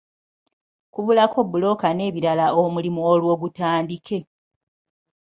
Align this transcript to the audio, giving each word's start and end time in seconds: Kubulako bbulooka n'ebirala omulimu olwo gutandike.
Kubulako 0.93 1.37
bbulooka 1.43 1.87
n'ebirala 1.93 2.45
omulimu 2.61 3.01
olwo 3.11 3.33
gutandike. 3.41 4.19